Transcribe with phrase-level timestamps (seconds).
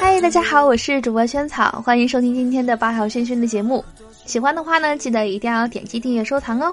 [0.00, 3.84] 嗨，大家好，我是主播萱草，欢迎收听今天的八号轩轩的节目。
[4.26, 6.72] 喜欢的话呢，记得一定要点击订阅收藏哦。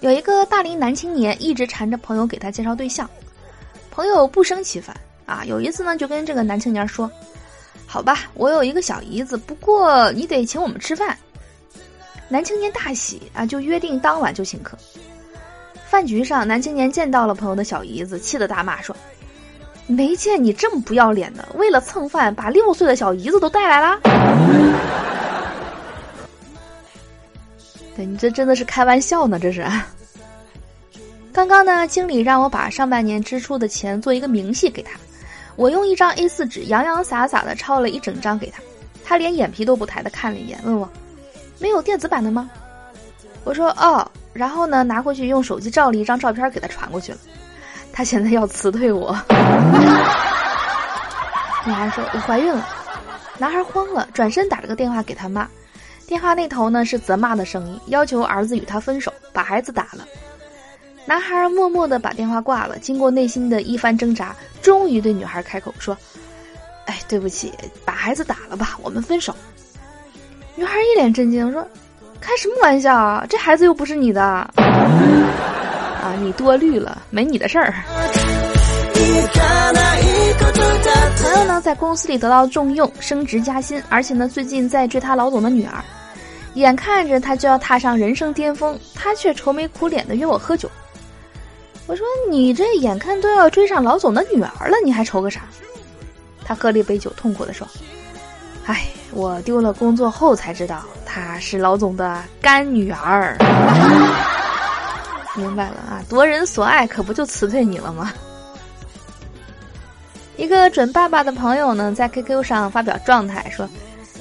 [0.00, 3.08] 有一个大龄男青年一直缠着朋友给他介绍对象，
[3.90, 4.96] 朋友不胜其烦
[5.26, 5.44] 啊。
[5.44, 7.10] 有一次呢，就跟这个男青年说
[7.86, 11.16] ：“好吧，我有一个小姨子，不过你得请我们吃饭。”
[12.30, 14.78] 男青年大喜啊，就约定当晚就请客。
[15.86, 18.94] 饭局上，男青年见到了朋友的小姨子，气得大骂说
[19.88, 23.98] ：“没见你这么不要脸的，为了蹭饭把六岁的小姨子都带来了。”
[27.96, 29.66] 对你这真的是开玩笑呢，这是。
[31.32, 34.92] 刚刚呢，经理让我把上半年支出的钱做一个明细给他，
[35.56, 38.62] 我用一张 A 四纸洋洋洒洒的抄了一整张给他，
[39.04, 40.88] 他连眼皮都不抬的看了一眼，问我
[41.58, 42.48] ：“没有电子版的吗？”
[43.42, 47.18] 我说：“哦。”然后呢，拿回去用手机照了一张照片给他传过去了。
[47.98, 49.10] 他现在要辞退我。
[51.66, 52.64] 女孩说：“我怀孕了。”
[53.38, 55.48] 男孩慌了，转身打了个电话给他妈。
[56.06, 60.06] 电话那头呢是责骂的声音，要求儿子与他分手，把孩子打了。
[61.06, 62.78] 男孩默默的把电话挂了。
[62.78, 65.98] 经过内心的一番挣扎，终于对女孩开口说
[66.86, 67.52] ：“哎，对不起，
[67.84, 69.34] 把孩子打了吧，我们分手。”
[70.54, 71.66] 女孩一脸震惊说。
[72.20, 73.24] 开什么玩笑啊！
[73.28, 74.50] 这孩子又不是你的，
[76.00, 77.74] 啊，你多虑了，没你的事儿。
[81.22, 85.84] 朋友呢，在公司里得到重用，升职加薪，而且呢，最近在追他老总的女儿，
[86.54, 90.70] 眼看着他就要踏上人生巅峰，他却愁眉苦脸的约我喝酒。
[91.86, 95.40] 我说：“你这眼看都要追上老总的女儿了，你还愁个啥？”
[96.44, 97.66] 他喝了一杯酒，痛苦的说
[98.66, 103.36] ：“唉，我丢了工作后才知道。”她是老总的干女儿，
[105.58, 106.00] 白了啊！
[106.08, 108.12] 夺人所爱，可不就辞退你了吗？
[110.36, 113.68] 一个准爸爸的朋友呢，在 QQ 上发表状态说：“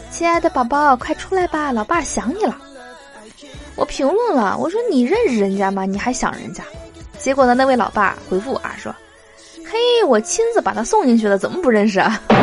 [0.09, 2.57] 亲爱的宝宝，快出来吧，老爸想你了。”
[3.77, 5.85] 我评论了，我说：“你认识人家吗？
[5.85, 6.63] 你还想人家？”
[7.19, 8.91] 结果呢，那位老爸回复啊说
[9.63, 9.77] ：“嘿，
[10.07, 12.19] 我亲自把他送进去的，怎么不认识啊？”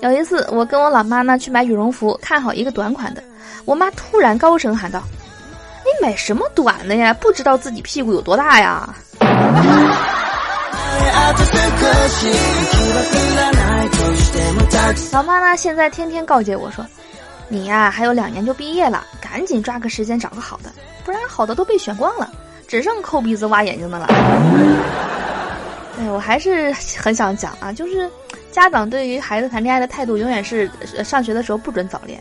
[0.00, 3.22] 有一次，我跟我老妈呢去买羽绒服，看好一个短款的，
[3.66, 5.02] 我妈突然高声喊道
[6.00, 7.12] ：“买什么短的呀？
[7.14, 8.94] 不知道自己屁股有多大呀？”
[15.12, 16.86] 老妈呢，现在天天告诫我说
[17.48, 20.70] ：“你呀，还有两年就毕业了，赶紧抓个时间找个好的，
[21.04, 22.30] 不然好的都被选光了，
[22.68, 24.06] 只剩抠鼻子挖眼睛的了。
[25.98, 28.10] ”哎，我还是很想讲啊，就是。
[28.52, 30.70] 家长对于孩子谈恋爱的态度永远是，
[31.04, 32.18] 上学的时候不准早恋，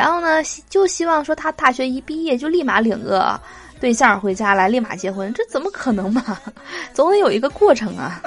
[0.00, 3.38] 然后呢，就希望说他大学一毕业就立马领个
[3.78, 6.38] 对象回家来，立马结婚，这怎么可能嘛？
[6.94, 8.18] 总得有一个过程啊。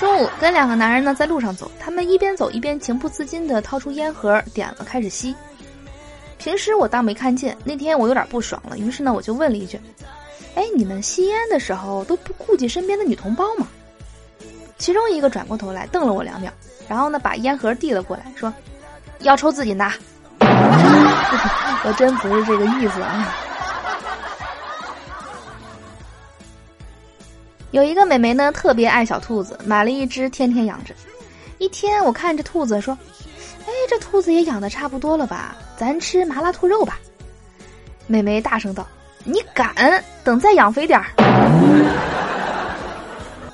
[0.00, 5.32] 中午跟两个男人呢在路上走，他们一边走一边情不自禁的掏出烟盒点了，开始吸。
[6.36, 9.80] 平时我当没看见，那天我有点不爽了，于是呢我就问了一句
[10.56, 13.68] ：“哎，你们吸烟的时候都不顾及身边的女同胞吗？”
[14.78, 16.52] 其中一个转过头来瞪了我两秒，
[16.88, 18.52] 然后呢，把烟盒递了过来，说
[19.20, 19.92] ：“要抽自己拿。
[21.82, 23.34] ”我真不是这个意思啊。
[27.70, 30.92] 有一个美眉呢，特别爱小兔子，买了一只，天天养着。
[31.58, 32.98] 一天，我看着兔子说
[33.64, 35.54] ：“哎，这兔子也养的差不多了吧？
[35.76, 36.98] 咱吃麻辣兔肉吧。”
[38.08, 38.86] 美眉大声道
[39.24, 40.02] ：“你敢？
[40.24, 41.06] 等再养肥点儿。”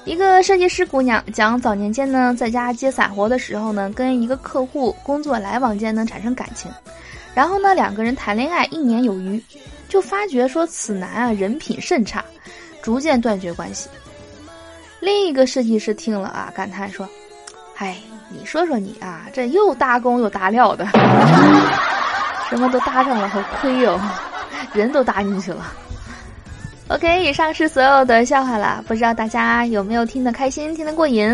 [0.06, 6.70] 一个设计师姑娘讲，早年间呢，在家接散活的时候呢，跟一个客户工作来往间呢产生感情，
[7.34, 9.42] 然后呢两个人谈恋爱一年有余，
[9.88, 12.24] 就发觉说此男啊人品甚差，
[12.80, 13.88] 逐渐断绝关系。
[15.00, 17.06] 另一个设计师听了啊感叹说
[17.78, 17.96] ：“哎，
[18.30, 20.86] 你说说你啊，这又搭工又搭料的，
[22.48, 24.00] 什么都搭上了，好亏哟，
[24.72, 25.74] 人都搭进去了。”
[26.88, 31.28] OK，以上是所有的笑话了，不知道大家有没有听得开心、听得过瘾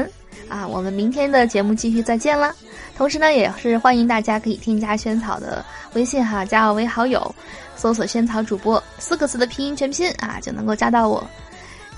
[0.49, 0.67] 啊？
[0.67, 2.55] 我们明天的节目继续再见了。
[2.97, 5.63] 同时呢，也是欢迎大家可以添加萱草的
[5.93, 7.35] 微信哈，加我为好友，
[7.77, 11.23] 搜索“萱草主播”四个字的拼音全拼啊，就能够加到我。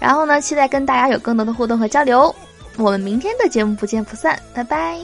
[0.01, 2.35] 然后呢，期待跟大家有更多的互动和交流。
[2.77, 4.99] 我们明天的节目不见不散，拜拜。